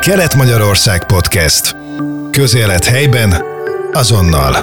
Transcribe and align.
Kelet-Magyarország 0.00 1.06
Podcast. 1.06 1.76
Közélet 2.30 2.84
helyben, 2.84 3.34
azonnal. 3.92 4.54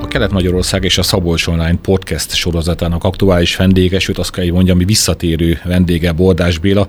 A 0.00 0.06
Kelet-Magyarország 0.08 0.84
és 0.84 0.98
a 0.98 1.02
Szabolcs 1.02 1.46
Online 1.46 1.78
podcast 1.82 2.34
sorozatának 2.34 3.04
aktuális 3.04 3.56
vendége, 3.56 3.98
sőt 3.98 4.18
azt 4.18 4.32
kell, 4.32 4.44
hogy 4.44 4.52
mondjam, 4.52 4.76
hogy 4.76 4.86
visszatérő 4.86 5.60
vendége 5.64 6.12
Bordás 6.12 6.58
Béla, 6.58 6.88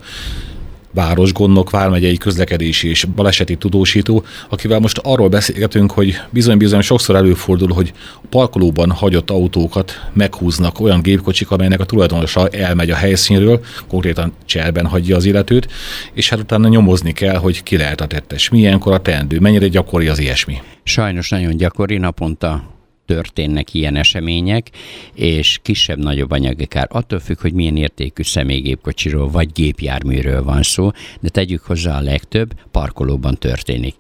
városgondnok, 0.93 1.69
vármegyei 1.69 2.17
közlekedési 2.17 2.89
és 2.89 3.03
baleseti 3.15 3.55
tudósító, 3.55 4.23
akivel 4.49 4.79
most 4.79 4.97
arról 5.03 5.27
beszélgetünk, 5.27 5.91
hogy 5.91 6.21
bizony-bizony 6.29 6.81
sokszor 6.81 7.15
előfordul, 7.15 7.71
hogy 7.73 7.93
a 8.15 8.27
parkolóban 8.29 8.91
hagyott 8.91 9.29
autókat 9.29 10.09
meghúznak 10.13 10.79
olyan 10.79 11.01
gépkocsik, 11.01 11.51
amelynek 11.51 11.79
a 11.79 11.85
tulajdonosa 11.85 12.47
elmegy 12.47 12.89
a 12.89 12.95
helyszínről, 12.95 13.59
konkrétan 13.87 14.33
cserben 14.45 14.85
hagyja 14.85 15.15
az 15.15 15.25
illetőt, 15.25 15.71
és 16.13 16.29
hát 16.29 16.39
utána 16.39 16.67
nyomozni 16.67 17.11
kell, 17.11 17.35
hogy 17.35 17.63
ki 17.63 17.77
lehet 17.77 18.01
a 18.01 18.07
tettes, 18.07 18.49
milyenkor 18.49 18.93
a 18.93 19.01
teendő, 19.01 19.39
mennyire 19.39 19.67
gyakori 19.67 20.07
az 20.07 20.19
ilyesmi. 20.19 20.61
Sajnos 20.83 21.29
nagyon 21.29 21.57
gyakori, 21.57 21.97
naponta 21.97 22.63
történnek 23.05 23.73
ilyen 23.73 23.95
események, 23.95 24.69
és 25.13 25.59
kisebb-nagyobb 25.61 26.31
anyagi 26.31 26.65
kár. 26.65 26.87
Attól 26.91 27.19
függ, 27.19 27.39
hogy 27.39 27.53
milyen 27.53 27.77
értékű 27.77 28.23
személygépkocsiról 28.23 29.29
vagy 29.29 29.51
gépjárműről 29.51 30.43
van 30.43 30.63
szó, 30.63 30.91
de 31.19 31.29
tegyük 31.29 31.61
hozzá 31.61 31.97
a 31.97 32.01
legtöbb, 32.01 32.53
parkolóban 32.71 33.35
történik. 33.35 33.95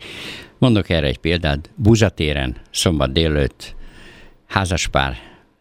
Mondok 0.57 0.89
erre 0.89 1.07
egy 1.07 1.17
példát. 1.17 1.69
Buzatéren 1.75 2.55
szombat 2.71 3.11
délőtt 3.11 3.75
házaspár 4.47 5.17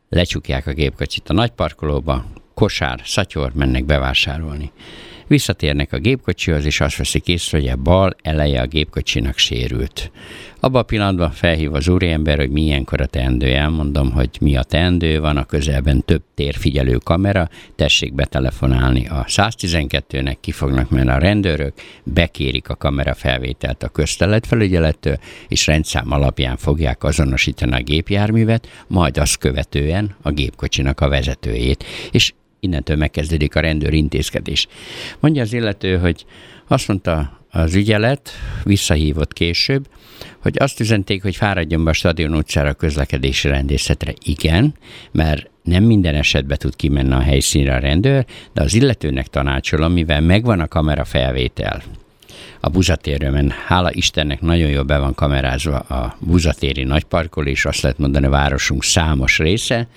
lecsukják 0.09 0.67
a 0.67 0.73
gépkocsit 0.73 1.29
a 1.29 1.33
nagy 1.33 1.51
parkolóba, 1.51 2.25
kosár, 2.55 3.01
szatyor, 3.05 3.53
mennek 3.55 3.85
bevásárolni. 3.85 4.71
Visszatérnek 5.33 5.93
a 5.93 5.99
gépkocsihoz, 5.99 6.65
és 6.65 6.81
azt 6.81 6.97
veszik 6.97 7.29
észre, 7.29 7.59
hogy 7.59 7.69
a 7.69 7.77
bal 7.77 8.17
eleje 8.23 8.61
a 8.61 8.67
gépkocsinak 8.67 9.39
sérült. 9.39 10.11
Abban 10.61 10.81
a 10.81 10.85
pillanatban 10.85 11.31
felhív 11.31 11.75
az 11.75 11.89
úriember, 11.89 12.39
hogy 12.39 12.51
milyenkor 12.51 13.01
a 13.01 13.07
teendő. 13.07 13.55
Elmondom, 13.55 14.11
hogy 14.11 14.31
mi 14.41 14.57
a 14.57 14.63
teendő, 14.63 15.21
van 15.21 15.37
a 15.37 15.45
közelben 15.45 16.05
több 16.05 16.23
térfigyelő 16.35 16.97
kamera, 16.97 17.49
tessék 17.77 18.15
betelefonálni 18.15 19.07
a 19.07 19.25
112-nek, 19.29 20.37
ki 20.41 20.51
fognak 20.51 20.91
menni 20.91 21.11
a 21.11 21.19
rendőrök, 21.19 21.73
bekérik 22.05 22.69
a 22.69 22.77
kamera 22.77 23.15
felvételt 23.15 23.83
a 23.83 23.89
közteletfelügyelettől, 23.89 25.19
és 25.49 25.67
rendszám 25.67 26.13
alapján 26.13 26.57
fogják 26.57 27.05
azonosítani 27.05 27.73
a 27.73 27.83
gépjárművet, 27.83 28.69
majd 28.87 29.19
azt 29.19 29.39
követően 29.39 30.15
a 30.23 30.31
gépkocsinak 30.31 31.01
a 31.01 31.09
vezetőjét. 31.09 31.85
És 32.11 32.33
innentől 32.63 32.97
megkezdődik 32.97 33.57
a 33.57 33.61
rendőr 33.61 33.93
intézkedés. 33.93 34.67
Mondja 35.21 35.43
az 35.43 35.53
illető, 35.53 35.99
hogy 35.99 36.25
azt 36.69 36.89
mondta 36.89 37.41
az 37.51 37.75
ügyelet, 37.75 38.31
visszahívott 38.65 39.33
később, 39.33 39.89
hogy 40.39 40.55
azt 40.59 40.81
üzenték, 40.81 41.23
hogy 41.23 41.37
fáradjon 41.37 41.85
be 41.85 41.91
a 41.91 41.93
stadion 41.93 42.35
utcára 42.35 42.69
a 42.69 42.75
közlekedési 42.75 43.49
rendészetre. 43.49 44.15
Igen, 44.25 44.75
mert 45.13 45.51
nem 45.63 45.85
minden 45.85 46.15
esetben 46.15 46.59
tud 46.59 46.77
kimenni 46.77 47.13
a 47.13 47.21
helyszínre 47.21 47.75
a 47.75 47.79
rendőr, 47.79 48.25
de 48.53 48.63
az 48.63 48.75
illetőnek 48.75 49.27
tanácsolom, 49.27 49.93
mivel 49.93 50.21
megvan 50.21 50.61
a 50.61 50.69
kamera 50.69 51.05
felvétel, 51.05 51.83
a 52.65 52.69
buzatérőben. 52.69 53.53
Hála 53.67 53.93
Istennek 53.93 54.41
nagyon 54.41 54.71
jól 54.71 54.83
be 54.83 54.99
van 54.99 55.15
kamerázva 55.15 55.79
a 55.79 56.17
buzatéri 56.19 56.83
nagyparkol, 56.83 57.47
és 57.47 57.65
azt 57.65 57.81
lehet 57.81 57.99
mondani 57.99 58.27
a 58.27 58.31
városunk 58.31 58.85
számos 58.85 59.39
része. 59.39 59.89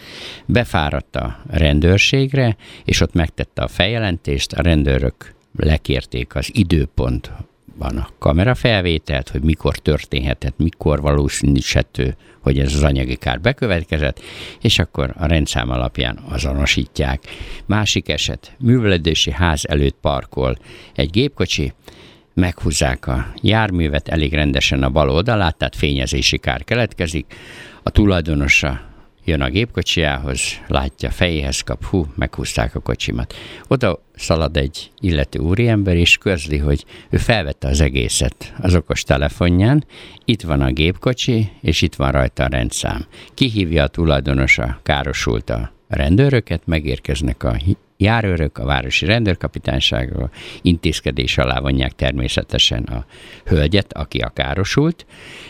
Befáradt 0.46 1.16
a 1.16 1.40
rendőrségre, 1.48 2.56
és 2.86 3.02
ott 3.02 3.14
megtette 3.14 3.62
a 3.62 3.68
feljelentést, 3.68 4.54
a 4.54 4.62
rendőrök 4.62 5.34
lekérték 5.56 6.36
az 6.36 6.50
időpont 6.54 7.32
van 7.78 7.98
a 7.98 8.10
kamerafelvételt, 8.20 9.30
hogy 9.30 9.42
mikor 9.42 9.78
történhetett, 9.78 10.58
mikor 10.58 11.02
valószínűsíthető, 11.02 12.16
hogy 12.40 12.60
ez 12.60 12.74
az 12.74 12.84
anyagi 12.84 13.16
kár 13.16 13.42
bekövetkezett, 13.42 14.22
és 14.62 14.80
akkor 14.80 15.14
a 15.18 15.26
rendszám 15.26 15.70
alapján 15.70 16.20
azonosítják. 16.30 17.24
Másik 17.66 18.10
eset, 18.10 18.56
művelődési 18.60 19.32
ház 19.32 19.66
előtt 19.68 19.98
parkol 20.02 20.58
egy 20.96 21.10
gépkocsi, 21.10 21.74
meghúzzák 22.36 23.08
a 23.08 23.34
járművet 23.42 24.08
elég 24.08 24.34
rendesen 24.34 24.84
a 24.84 24.90
bal 24.90 25.10
oldalát, 25.10 25.58
tehát 25.58 25.76
fényezési 25.76 26.38
kár 26.38 26.64
keletkezik, 26.64 27.36
a 27.84 27.90
tulajdonosa 27.90 28.82
jön 29.26 29.42
a 29.42 29.50
gépkocsiához, 29.50 30.42
látja 30.68 31.10
fejéhez 31.10 31.62
kap, 31.62 31.86
hú, 31.86 32.06
meghúzták 32.16 32.76
a 32.76 32.80
kocsimat. 32.80 33.34
Oda 33.68 34.04
szalad 34.16 34.58
egy 34.58 34.92
illető 35.00 35.40
úriember, 35.40 35.96
és 35.96 36.18
közli, 36.18 36.58
hogy 36.58 36.86
ő 37.10 37.18
felvette 37.18 37.68
az 37.68 37.82
egészet 37.82 38.54
az 38.62 38.76
okos 38.76 39.04
telefonján, 39.04 39.86
itt 40.26 40.42
van 40.42 40.62
a 40.62 40.72
gépkocsi, 40.72 41.52
és 41.62 41.82
itt 41.82 41.96
van 41.96 42.12
rajta 42.12 42.44
a 42.44 42.48
rendszám. 42.48 43.06
Kihívja 43.34 43.84
a 43.84 43.88
tulajdonosa, 43.88 44.80
károsult 44.84 45.50
a 45.50 45.72
rendőröket, 45.88 46.62
megérkeznek 46.66 47.44
a 47.44 47.58
járőrök, 47.98 48.58
a 48.58 48.66
városi 48.66 49.06
rendőrkapitányságról 49.06 50.32
intézkedés 50.62 51.38
alá 51.38 51.60
vonják 51.60 51.92
természetesen 51.92 52.84
a 52.84 53.06
hölgyet, 53.46 53.94
aki 53.94 54.18
a 54.20 54.30
károsult, 54.30 55.06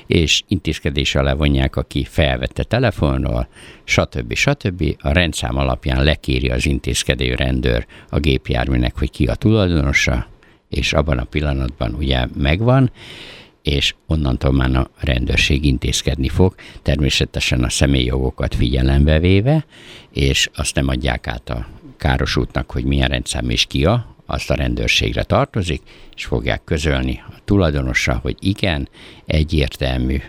és 0.08 0.44
intézkedés 0.48 1.16
alá 1.16 1.34
vonják, 1.34 1.76
aki 1.76 2.04
felvette 2.04 2.64
telefonról, 2.64 3.48
stb. 3.84 4.34
stb. 4.34 4.96
A 5.00 5.12
rendszám 5.12 5.58
alapján 5.58 6.04
lekéri 6.04 6.50
az 6.50 6.66
intézkedő 6.66 7.36
rendőr 7.36 7.86
a 8.10 8.20
gépjárműnek, 8.20 8.98
hogy 8.98 9.12
ki 9.12 9.26
a 9.26 9.36
tulajdonosa, 9.36 10.28
és 10.70 10.94
abban 10.94 11.18
a 11.18 11.24
pillanatban 11.24 11.94
ugye 11.94 12.26
megvan, 12.38 12.92
és 13.62 13.96
onnantól 14.08 14.52
már 14.52 14.76
a 14.76 14.90
rendőrség 15.00 15.66
intézkedni 15.66 16.30
fog, 16.30 16.56
természetesen 16.82 17.64
a 17.64 17.70
személyjogokat 17.70 18.56
figyelembe 18.56 19.20
véve, 19.20 19.66
és 20.14 20.50
azt 20.56 20.76
nem 20.76 20.88
adják 20.88 21.28
át 21.28 21.50
a 21.50 21.68
károsultnak, 21.98 22.72
hogy 22.72 22.84
milyen 22.84 23.08
rendszám 23.08 23.50
és 23.50 23.66
kia, 23.66 24.16
azt 24.26 24.50
a 24.50 24.56
rendőrségre 24.56 25.24
tartozik, 25.24 25.82
és 26.16 26.26
fogják 26.26 26.64
közölni 26.64 27.24
a 27.28 27.34
tulajdonossal, 27.46 28.16
hogy 28.16 28.36
igen, 28.40 28.90
egyértelmű, 29.26 30.22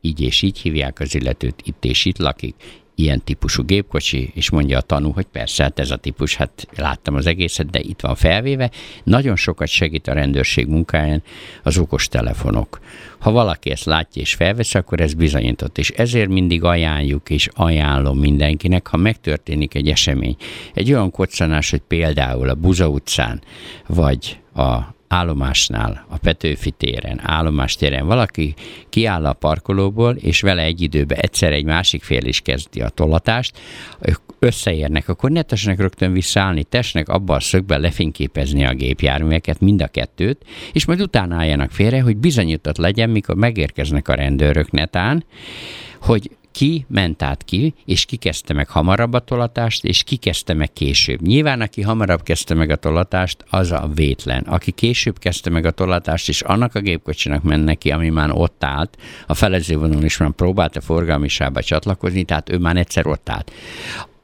így 0.00 0.20
és 0.20 0.42
így 0.42 0.58
hívják 0.58 1.00
az 1.00 1.14
illetőt, 1.14 1.62
itt 1.64 1.84
és 1.84 2.04
itt 2.04 2.18
lakik, 2.18 2.54
ilyen 2.94 3.22
típusú 3.24 3.62
gépkocsi, 3.62 4.30
és 4.34 4.50
mondja 4.50 4.78
a 4.78 4.80
tanú, 4.80 5.10
hogy 5.10 5.26
persze, 5.32 5.62
hát 5.62 5.78
ez 5.78 5.90
a 5.90 5.96
típus, 5.96 6.36
hát 6.36 6.68
láttam 6.76 7.14
az 7.14 7.26
egészet, 7.26 7.70
de 7.70 7.80
itt 7.80 8.00
van 8.00 8.14
felvéve. 8.14 8.70
Nagyon 9.04 9.36
sokat 9.36 9.68
segít 9.68 10.08
a 10.08 10.12
rendőrség 10.12 10.66
munkáján 10.66 11.22
az 11.62 11.78
okos 11.78 12.08
telefonok. 12.08 12.80
Ha 13.18 13.30
valaki 13.30 13.70
ezt 13.70 13.84
látja 13.84 14.22
és 14.22 14.34
felvesz, 14.34 14.74
akkor 14.74 15.00
ez 15.00 15.14
bizonyított, 15.14 15.78
és 15.78 15.90
ezért 15.90 16.28
mindig 16.28 16.64
ajánljuk 16.64 17.30
és 17.30 17.48
ajánlom 17.54 18.18
mindenkinek, 18.18 18.86
ha 18.86 18.96
megtörténik 18.96 19.74
egy 19.74 19.88
esemény, 19.88 20.36
egy 20.74 20.92
olyan 20.92 21.10
kocsanás, 21.10 21.70
hogy 21.70 21.82
például 21.88 22.48
a 22.48 22.54
Buza 22.54 22.88
utcán, 22.88 23.42
vagy 23.86 24.38
a 24.54 24.93
állomásnál, 25.08 26.06
a 26.08 26.18
Petőfi 26.18 26.70
téren, 26.70 27.20
állomástéren 27.22 28.06
valaki 28.06 28.54
kiáll 28.88 29.26
a 29.26 29.32
parkolóból, 29.32 30.14
és 30.14 30.40
vele 30.40 30.62
egy 30.62 30.80
időben 30.80 31.18
egyszer 31.18 31.52
egy 31.52 31.64
másik 31.64 32.02
fél 32.02 32.24
is 32.24 32.40
kezdi 32.40 32.80
a 32.80 32.88
tolatást, 32.88 33.58
ők 34.00 34.18
összeérnek, 34.38 35.08
akkor 35.08 35.30
ne 35.30 35.42
tessenek 35.42 35.78
rögtön 35.78 36.12
visszaállni, 36.12 36.64
tessenek 36.64 37.08
abban 37.08 37.36
a 37.36 37.40
szögben 37.40 37.80
lefényképezni 37.80 38.64
a 38.64 38.74
gépjárműveket, 38.74 39.60
mind 39.60 39.82
a 39.82 39.86
kettőt, 39.86 40.44
és 40.72 40.84
majd 40.84 41.00
utána 41.00 41.36
álljanak 41.36 41.70
félre, 41.70 42.00
hogy 42.00 42.16
bizonyított 42.16 42.76
legyen, 42.76 43.10
mikor 43.10 43.34
megérkeznek 43.34 44.08
a 44.08 44.14
rendőrök 44.14 44.70
netán, 44.70 45.24
hogy 46.00 46.30
ki 46.54 46.86
ment 46.88 47.22
át 47.22 47.44
ki, 47.44 47.74
és 47.84 48.04
ki 48.04 48.16
kezdte 48.16 48.52
meg 48.52 48.68
hamarabb 48.68 49.12
a 49.12 49.18
tolatást, 49.18 49.84
és 49.84 50.02
ki 50.02 50.16
kezdte 50.16 50.54
meg 50.54 50.72
később. 50.72 51.20
Nyilván, 51.20 51.60
aki 51.60 51.82
hamarabb 51.82 52.22
kezdte 52.22 52.54
meg 52.54 52.70
a 52.70 52.76
tolatást, 52.76 53.44
az 53.50 53.70
a 53.72 53.90
vétlen. 53.94 54.42
Aki 54.42 54.70
később 54.70 55.18
kezdte 55.18 55.50
meg 55.50 55.64
a 55.64 55.70
tolatást, 55.70 56.28
és 56.28 56.40
annak 56.40 56.74
a 56.74 56.80
gépkocsinak 56.80 57.42
ment 57.42 57.64
neki, 57.64 57.90
ami 57.90 58.08
már 58.08 58.30
ott 58.32 58.64
állt, 58.64 58.96
a 59.26 59.34
felezővonalon 59.34 60.04
is 60.04 60.16
már 60.16 60.30
próbálta 60.30 60.80
forgalmisába 60.80 61.62
csatlakozni, 61.62 62.24
tehát 62.24 62.50
ő 62.50 62.58
már 62.58 62.76
egyszer 62.76 63.06
ott 63.06 63.28
állt 63.28 63.52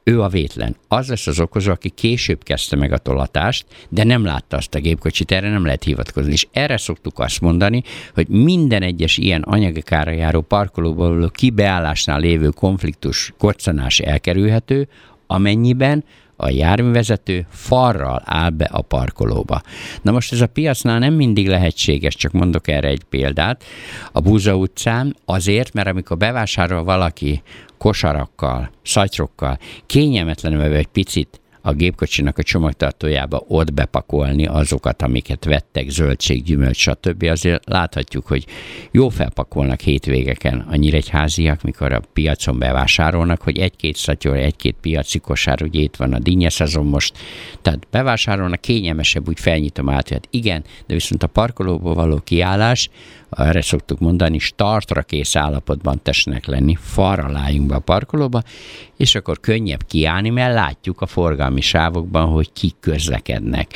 ő 0.03 0.21
a 0.21 0.27
vétlen. 0.27 0.75
Az 0.87 1.07
lesz 1.07 1.27
az 1.27 1.39
okozó, 1.39 1.71
aki 1.71 1.89
később 1.89 2.43
kezdte 2.43 2.75
meg 2.75 2.91
a 2.91 2.97
tolatást, 2.97 3.65
de 3.89 4.03
nem 4.03 4.25
látta 4.25 4.57
azt 4.57 4.75
a 4.75 4.79
gépkocsit, 4.79 5.31
erre 5.31 5.49
nem 5.49 5.65
lehet 5.65 5.83
hivatkozni. 5.83 6.31
És 6.31 6.47
erre 6.51 6.77
szoktuk 6.77 7.19
azt 7.19 7.41
mondani, 7.41 7.83
hogy 8.13 8.27
minden 8.27 8.81
egyes 8.81 9.17
ilyen 9.17 9.41
anyagi 9.41 9.81
kára 9.81 10.11
járó 10.11 10.41
parkolóból 10.41 11.09
való 11.09 11.27
kibeállásnál 11.27 12.19
lévő 12.19 12.49
konfliktus, 12.49 13.33
koccanás 13.37 13.99
elkerülhető, 13.99 14.87
amennyiben 15.27 16.03
a 16.35 16.49
járművezető 16.49 17.45
farral 17.49 18.21
áll 18.25 18.49
be 18.49 18.65
a 18.71 18.81
parkolóba. 18.81 19.61
Na 20.01 20.11
most 20.11 20.31
ez 20.31 20.41
a 20.41 20.47
piacnál 20.47 20.99
nem 20.99 21.13
mindig 21.13 21.47
lehetséges, 21.47 22.15
csak 22.15 22.31
mondok 22.31 22.67
erre 22.67 22.87
egy 22.87 23.03
példát. 23.03 23.63
A 24.11 24.19
Búza 24.19 24.55
utcán 24.55 25.15
azért, 25.25 25.73
mert 25.73 25.87
amikor 25.87 26.17
bevásárol 26.17 26.83
valaki 26.83 27.41
kosarakkal, 27.81 28.71
szatyrokkal, 28.83 29.57
kényelmetlenül 29.85 30.61
egy 30.61 30.87
picit 30.87 31.40
a 31.61 31.73
gépkocsinak 31.73 32.37
a 32.37 32.43
csomagtartójába 32.43 33.43
ott 33.47 33.73
bepakolni 33.73 34.45
azokat, 34.45 35.01
amiket 35.01 35.45
vettek, 35.45 35.89
zöldség, 35.89 36.43
gyümölcs, 36.43 36.77
stb. 36.77 37.23
Azért 37.23 37.69
láthatjuk, 37.69 38.27
hogy 38.27 38.45
jó 38.91 39.09
felpakolnak 39.09 39.79
hétvégeken. 39.79 40.65
A 40.69 40.75
nyíregyháziak, 40.75 41.61
mikor 41.61 41.93
a 41.93 42.01
piacon 42.13 42.59
bevásárolnak, 42.59 43.41
hogy 43.41 43.57
egy-két 43.57 43.95
szatyor, 43.95 44.37
egy-két 44.37 44.75
piaci 44.81 45.19
kosár, 45.19 45.61
ugye 45.61 45.79
itt 45.79 45.95
van 45.95 46.13
a 46.13 46.19
dinnye 46.19 46.49
szezon 46.49 46.85
most, 46.85 47.17
tehát 47.61 47.87
bevásárolnak, 47.91 48.61
kényelmesebb, 48.61 49.27
úgy 49.27 49.39
felnyitom 49.39 49.89
át, 49.89 50.07
hogy 50.07 50.17
hát 50.17 50.27
igen, 50.29 50.63
de 50.87 50.93
viszont 50.93 51.23
a 51.23 51.27
parkolóból 51.27 51.93
való 51.93 52.19
kiállás, 52.23 52.89
erre 53.29 53.61
szoktuk 53.61 53.99
mondani, 53.99 54.39
startra 54.39 55.01
kész 55.01 55.35
állapotban 55.35 55.99
tessenek 56.03 56.45
lenni, 56.45 56.77
falra 56.79 57.31
be 57.67 57.75
a 57.75 57.79
parkolóba, 57.79 58.41
és 58.97 59.15
akkor 59.15 59.39
könnyebb 59.39 59.85
kiállni, 59.87 60.29
mert 60.29 60.53
látjuk 60.53 61.01
a 61.01 61.05
forgalmi 61.51 61.61
sávokban, 61.61 62.25
hogy 62.25 62.53
kik 62.53 62.75
közlekednek. 62.79 63.67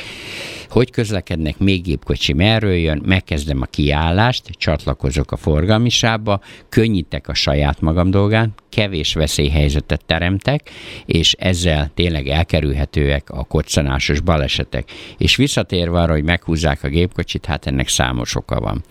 Hogy 0.68 0.90
közlekednek, 0.90 1.58
még 1.58 1.82
gépkocsi 1.82 2.32
merről 2.32 2.74
jön, 2.74 3.02
megkezdem 3.04 3.60
a 3.62 3.66
kiállást, 3.66 4.50
csatlakozok 4.50 5.32
a 5.32 5.36
forgalmi 5.36 5.88
sávba, 5.88 6.40
könnyítek 6.68 7.28
a 7.28 7.34
saját 7.34 7.80
magam 7.80 8.10
dolgán, 8.10 8.54
kevés 8.68 9.14
veszélyhelyzetet 9.14 10.04
teremtek, 10.04 10.70
és 11.06 11.32
ezzel 11.32 11.90
tényleg 11.94 12.28
elkerülhetőek 12.28 13.30
a 13.30 13.44
koccanásos 13.44 14.20
balesetek. 14.20 14.90
És 15.18 15.36
visszatérve 15.36 16.00
arra, 16.00 16.12
hogy 16.12 16.24
meghúzzák 16.24 16.82
a 16.82 16.88
gépkocsit, 16.88 17.46
hát 17.46 17.66
ennek 17.66 17.88
számos 17.88 18.34
oka 18.34 18.60
van. 18.60 18.84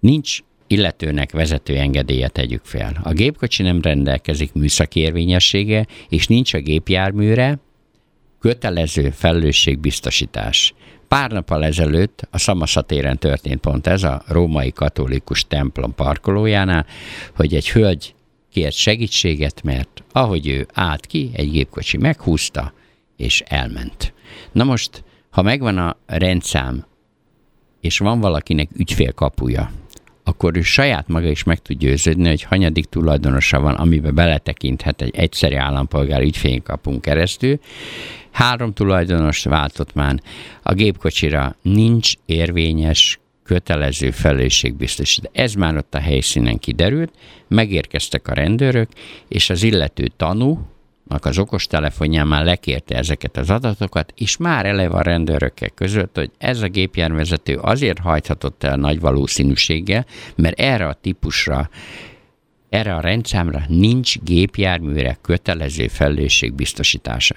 Nincs 0.00 0.38
illetőnek 0.66 1.32
vezető 1.32 1.76
engedélye 1.76 2.28
tegyük 2.28 2.64
fel. 2.64 3.00
A 3.02 3.12
gépkocsi 3.12 3.62
nem 3.62 3.80
rendelkezik 3.82 4.52
műszaki 4.52 5.00
érvényessége, 5.00 5.86
és 6.08 6.26
nincs 6.26 6.54
a 6.54 6.58
gépjárműre 6.58 7.58
kötelező 8.40 9.10
felelősségbiztosítás. 9.10 10.74
Pár 11.08 11.30
nappal 11.30 11.64
ezelőtt 11.64 12.28
a 12.30 12.38
Szamaszatéren 12.38 13.18
történt 13.18 13.60
pont 13.60 13.86
ez 13.86 14.02
a 14.02 14.22
római 14.26 14.72
katolikus 14.72 15.46
templom 15.46 15.94
parkolójánál, 15.94 16.86
hogy 17.36 17.54
egy 17.54 17.70
hölgy 17.70 18.14
kért 18.52 18.74
segítséget, 18.74 19.62
mert 19.62 20.04
ahogy 20.12 20.48
ő 20.48 20.66
állt 20.72 21.06
ki, 21.06 21.30
egy 21.32 21.50
gépkocsi 21.50 21.96
meghúzta, 21.96 22.72
és 23.16 23.42
elment. 23.46 24.12
Na 24.52 24.64
most, 24.64 25.04
ha 25.30 25.42
megvan 25.42 25.78
a 25.78 25.96
rendszám, 26.06 26.86
és 27.80 27.98
van 27.98 28.20
valakinek 28.20 28.68
ügyfélkapuja, 28.76 29.70
akkor 30.24 30.56
ő 30.56 30.62
saját 30.62 31.08
maga 31.08 31.28
is 31.28 31.42
meg 31.42 31.58
tud 31.58 31.78
győződni, 31.78 32.28
hogy 32.28 32.42
hanyadik 32.42 32.84
tulajdonosa 32.84 33.60
van, 33.60 33.74
amiben 33.74 34.14
beletekinthet 34.14 35.02
egy 35.02 35.16
egyszeri 35.16 35.54
állampolgár 35.54 36.22
ügyfénykapunk 36.22 37.00
keresztül. 37.00 37.58
Három 38.30 38.72
tulajdonos 38.72 39.44
váltott 39.44 39.94
már. 39.94 40.20
A 40.62 40.72
gépkocsira 40.72 41.56
nincs 41.62 42.12
érvényes 42.26 43.20
kötelező 43.44 44.10
felelősségbiztosít. 44.10 45.30
Ez 45.32 45.54
már 45.54 45.76
ott 45.76 45.94
a 45.94 46.00
helyszínen 46.00 46.58
kiderült, 46.58 47.12
megérkeztek 47.48 48.28
a 48.28 48.34
rendőrök, 48.34 48.88
és 49.28 49.50
az 49.50 49.62
illető 49.62 50.10
tanú, 50.16 50.69
az 51.18 51.38
okostelefonján 51.38 52.26
már 52.26 52.44
lekérte 52.44 52.96
ezeket 52.96 53.36
az 53.36 53.50
adatokat, 53.50 54.12
és 54.16 54.36
már 54.36 54.66
eleve 54.66 54.96
a 54.96 55.02
rendőrökkel 55.02 55.68
között, 55.68 56.16
hogy 56.16 56.30
ez 56.38 56.62
a 56.62 56.68
gépjárvezető 56.68 57.56
azért 57.56 57.98
hajthatott 57.98 58.64
el 58.64 58.76
nagy 58.76 59.00
valószínűséggel, 59.00 60.06
mert 60.36 60.60
erre 60.60 60.86
a 60.86 60.94
típusra 60.94 61.70
erre 62.68 62.94
a 62.94 63.00
rendszámra 63.00 63.62
nincs 63.68 64.18
gépjárműre 64.18 65.18
kötelező 65.22 65.88
felelősség 65.88 66.52
biztosítása. 66.52 67.34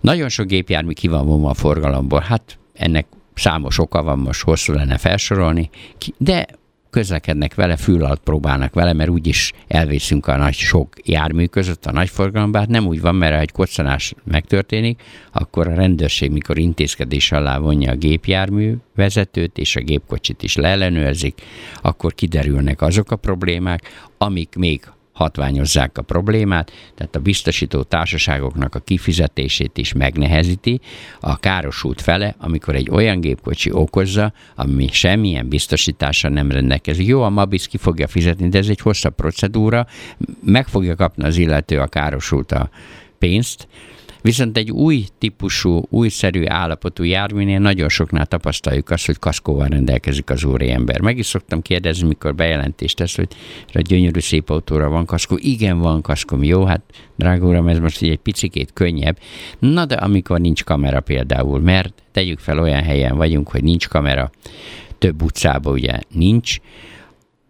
Nagyon 0.00 0.28
sok 0.28 0.46
gépjármű 0.46 0.92
ki 0.92 1.08
van 1.08 1.26
vonva 1.26 1.50
a 1.50 1.54
forgalomból, 1.54 2.20
hát 2.20 2.58
ennek 2.74 3.06
számos 3.34 3.78
oka 3.78 4.02
van, 4.02 4.18
most 4.18 4.42
hosszú 4.42 4.72
lenne 4.72 4.98
felsorolni, 4.98 5.70
de 6.16 6.46
közlekednek 6.94 7.54
vele, 7.54 7.76
fül 7.76 8.04
alatt 8.04 8.22
próbálnak 8.22 8.74
vele, 8.74 8.92
mert 8.92 9.10
úgyis 9.10 9.52
elvészünk 9.66 10.26
a 10.26 10.36
nagy 10.36 10.54
sok 10.54 10.88
jármű 11.04 11.46
között, 11.46 11.86
a 11.86 11.92
nagy 11.92 12.08
forgalomban. 12.08 12.60
Hát 12.60 12.70
nem 12.70 12.86
úgy 12.86 13.00
van, 13.00 13.14
mert 13.14 13.34
ha 13.34 13.40
egy 13.40 13.52
koccanás 13.52 14.14
megtörténik, 14.24 15.02
akkor 15.32 15.68
a 15.68 15.74
rendőrség, 15.74 16.30
mikor 16.30 16.58
intézkedés 16.58 17.32
alá 17.32 17.58
vonja 17.58 17.90
a 17.90 17.96
gépjármű 17.96 18.74
vezetőt, 18.94 19.58
és 19.58 19.76
a 19.76 19.80
gépkocsit 19.80 20.42
is 20.42 20.56
leellenőrzik, 20.56 21.40
akkor 21.82 22.14
kiderülnek 22.14 22.82
azok 22.82 23.10
a 23.10 23.16
problémák, 23.16 24.08
amik 24.18 24.54
még 24.56 24.80
hatványozzák 25.14 25.98
a 25.98 26.02
problémát, 26.02 26.72
tehát 26.94 27.16
a 27.16 27.20
biztosító 27.20 27.82
társaságoknak 27.82 28.74
a 28.74 28.78
kifizetését 28.78 29.78
is 29.78 29.92
megnehezíti 29.92 30.80
a 31.20 31.38
károsult 31.38 32.00
fele, 32.00 32.34
amikor 32.38 32.74
egy 32.74 32.90
olyan 32.90 33.20
gépkocsi 33.20 33.72
okozza, 33.72 34.32
ami 34.54 34.88
semmilyen 34.92 35.48
biztosítása 35.48 36.28
nem 36.28 36.50
rendelkezik. 36.50 37.06
Jó, 37.06 37.22
a 37.22 37.28
Mabis 37.28 37.66
ki 37.66 37.76
fogja 37.76 38.06
fizetni, 38.06 38.48
de 38.48 38.58
ez 38.58 38.68
egy 38.68 38.80
hosszabb 38.80 39.14
procedúra, 39.14 39.86
meg 40.44 40.66
fogja 40.68 40.94
kapni 40.94 41.24
az 41.24 41.36
illető 41.36 41.78
a 41.80 41.86
károsult 41.86 42.52
a 42.52 42.70
pénzt, 43.18 43.68
Viszont 44.24 44.56
egy 44.56 44.70
új 44.70 45.04
típusú, 45.18 45.82
újszerű 45.90 46.44
állapotú 46.46 47.02
járműnél 47.02 47.58
nagyon 47.58 47.88
soknál 47.88 48.26
tapasztaljuk 48.26 48.90
azt, 48.90 49.06
hogy 49.06 49.18
kaszkóval 49.18 49.66
rendelkezik 49.66 50.30
az 50.30 50.46
ember. 50.58 51.00
Meg 51.00 51.18
is 51.18 51.26
szoktam 51.26 51.62
kérdezni, 51.62 52.06
mikor 52.06 52.34
bejelentést 52.34 52.96
tesz, 52.96 53.16
hogy 53.16 53.28
a 53.72 53.80
gyönyörű 53.80 54.20
szép 54.20 54.50
autóra 54.50 54.88
van 54.88 55.04
kaszkó. 55.04 55.36
Igen, 55.40 55.78
van 55.78 56.00
kaszkom. 56.00 56.42
Jó, 56.42 56.64
hát 56.64 56.80
drága 57.16 57.46
uram, 57.46 57.68
ez 57.68 57.78
most 57.78 58.02
egy 58.02 58.16
picikét 58.16 58.72
könnyebb. 58.72 59.18
Na 59.58 59.84
de 59.84 59.94
amikor 59.94 60.40
nincs 60.40 60.64
kamera 60.64 61.00
például, 61.00 61.60
mert 61.60 62.02
tegyük 62.12 62.38
fel 62.38 62.58
olyan 62.58 62.82
helyen 62.82 63.16
vagyunk, 63.16 63.48
hogy 63.48 63.62
nincs 63.62 63.88
kamera, 63.88 64.30
több 64.98 65.22
utcában 65.22 65.72
ugye 65.72 65.98
nincs, 66.12 66.58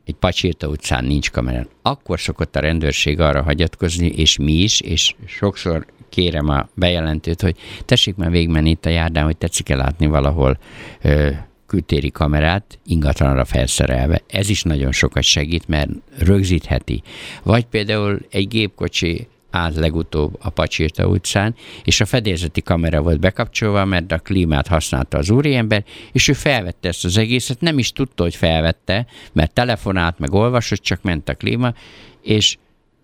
egy 0.04 0.14
Pacsirta 0.14 0.68
utcán 0.68 1.04
nincs 1.04 1.30
kamera, 1.30 1.66
akkor 1.82 2.20
szokott 2.20 2.56
a 2.56 2.60
rendőrség 2.60 3.20
arra 3.20 3.42
hagyatkozni, 3.42 4.06
és 4.06 4.38
mi 4.38 4.52
is, 4.52 4.80
és 4.80 5.14
sokszor 5.26 5.86
kérem 6.08 6.48
a 6.48 6.68
bejelentőt, 6.74 7.40
hogy 7.40 7.56
tessék 7.84 8.14
már 8.16 8.30
végigmenni 8.30 8.70
itt 8.70 8.86
a 8.86 8.90
járdán, 8.90 9.24
hogy 9.24 9.36
tetszik-e 9.36 9.76
látni 9.76 10.06
valahol 10.06 10.58
ö, 11.02 11.30
kültéri 11.66 12.10
kamerát 12.10 12.78
ingatlanra 12.86 13.44
felszerelve. 13.44 14.22
Ez 14.26 14.48
is 14.48 14.62
nagyon 14.62 14.92
sokat 14.92 15.22
segít, 15.22 15.68
mert 15.68 15.90
rögzítheti. 16.18 17.02
Vagy 17.42 17.64
például 17.64 18.20
egy 18.30 18.48
gépkocsi 18.48 19.28
állt 19.54 19.76
legutóbb 19.76 20.36
a 20.40 20.50
Pacsirta 20.50 21.06
utcán, 21.06 21.54
és 21.84 22.00
a 22.00 22.04
fedélzeti 22.04 22.62
kamera 22.62 23.02
volt 23.02 23.20
bekapcsolva, 23.20 23.84
mert 23.84 24.12
a 24.12 24.18
klímát 24.18 24.66
használta 24.66 25.18
az 25.18 25.30
úriember, 25.30 25.84
és 26.12 26.28
ő 26.28 26.32
felvette 26.32 26.88
ezt 26.88 27.04
az 27.04 27.16
egészet, 27.16 27.61
nem 27.61 27.78
is 27.78 27.92
tudta, 27.92 28.23
hogy 28.23 28.37
felvette, 28.37 29.06
mert 29.32 29.52
telefonált, 29.52 30.18
meg 30.18 30.32
olvasott, 30.32 30.80
csak 30.80 31.02
ment 31.02 31.28
a 31.28 31.34
klíma, 31.34 31.75
és 32.23 32.56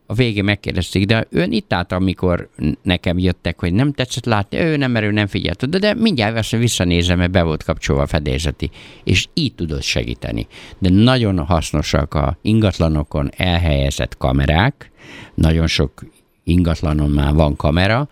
a 0.06 0.14
végén 0.14 0.44
megkérdezték, 0.44 1.06
de 1.06 1.26
ön 1.30 1.52
itt 1.52 1.72
állt, 1.72 1.92
amikor 1.92 2.48
nekem 2.82 3.18
jöttek, 3.18 3.60
hogy 3.60 3.72
nem 3.72 3.92
tetszett 3.92 4.24
látni, 4.24 4.58
ő 4.58 4.76
nem, 4.76 4.90
mert 4.90 5.04
ő 5.04 5.10
nem 5.10 5.26
figyelt 5.26 5.62
oda, 5.62 5.78
de 5.78 5.94
mindjárt 5.94 6.36
azt 6.36 6.50
visszanézem, 6.50 7.18
mert 7.18 7.30
be 7.30 7.42
volt 7.42 7.62
kapcsolva 7.62 8.02
a 8.02 8.06
fedélzeti, 8.06 8.70
és 9.04 9.26
így 9.34 9.54
tudott 9.54 9.82
segíteni. 9.82 10.46
De 10.78 10.88
nagyon 10.88 11.38
hasznosak 11.38 12.14
a 12.14 12.38
ingatlanokon 12.42 13.30
elhelyezett 13.36 14.16
kamerák, 14.16 14.90
nagyon 15.34 15.66
sok 15.66 16.02
ingatlanon 16.44 17.10
már 17.10 17.34
van 17.34 17.56
kamera, 17.56 18.08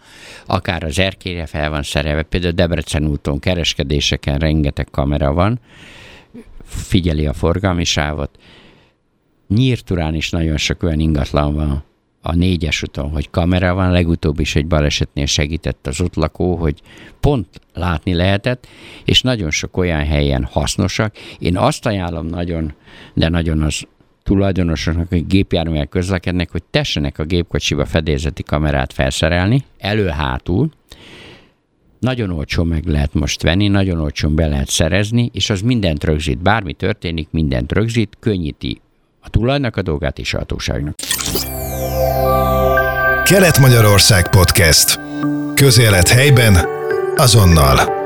akár 0.46 0.82
az 0.82 0.98
erkére 0.98 1.46
fel 1.46 1.70
van 1.70 1.82
szerelve, 1.82 2.22
például 2.22 2.52
Debrecen 2.52 3.06
úton, 3.06 3.38
kereskedéseken 3.38 4.38
rengeteg 4.38 4.88
kamera 4.90 5.32
van, 5.32 5.60
figyeli 6.64 7.26
a 7.26 7.32
forgalmi 7.32 7.84
sávot. 7.84 8.38
Nyírturán 9.48 10.14
is 10.14 10.30
nagyon 10.30 10.56
sok 10.56 10.82
olyan 10.82 11.00
ingatlan 11.00 11.54
van, 11.54 11.86
a 12.22 12.34
négyes 12.34 12.82
úton, 12.82 13.10
hogy 13.10 13.30
kamera 13.30 13.74
van, 13.74 13.90
legutóbb 13.90 14.40
is 14.40 14.56
egy 14.56 14.66
balesetnél 14.66 15.26
segített 15.26 15.86
az 15.86 16.00
ott 16.00 16.14
lakó, 16.14 16.56
hogy 16.56 16.80
pont 17.20 17.60
látni 17.74 18.14
lehetett, 18.14 18.66
és 19.04 19.22
nagyon 19.22 19.50
sok 19.50 19.76
olyan 19.76 20.04
helyen 20.04 20.44
hasznosak. 20.44 21.16
Én 21.38 21.56
azt 21.56 21.86
ajánlom 21.86 22.26
nagyon, 22.26 22.72
de 23.14 23.28
nagyon 23.28 23.62
az 23.62 23.86
tulajdonosoknak, 24.28 25.08
hogy 25.08 25.26
gépjárművel 25.26 25.86
közlekednek, 25.86 26.50
hogy 26.50 26.62
tessenek 26.70 27.18
a 27.18 27.24
gépkocsiba 27.24 27.84
fedélzeti 27.84 28.42
kamerát 28.42 28.92
felszerelni, 28.92 29.64
elő-hátul, 29.78 30.70
nagyon 31.98 32.30
olcsó 32.30 32.64
meg 32.64 32.86
lehet 32.86 33.14
most 33.14 33.42
venni, 33.42 33.68
nagyon 33.68 34.00
olcsón 34.00 34.34
be 34.34 34.46
lehet 34.46 34.68
szerezni, 34.68 35.30
és 35.32 35.50
az 35.50 35.60
mindent 35.60 36.04
rögzít. 36.04 36.38
Bármi 36.38 36.72
történik, 36.72 37.28
mindent 37.30 37.72
rögzít, 37.72 38.16
könnyíti 38.20 38.80
a 39.20 39.30
tulajnak 39.30 39.76
a 39.76 39.82
dolgát 39.82 40.18
és 40.18 40.34
a 40.34 40.38
hatóságnak. 40.38 40.94
Kelet-Magyarország 43.24 44.30
Podcast. 44.30 45.00
Közélet 45.54 46.08
helyben, 46.08 46.56
azonnal. 47.16 47.97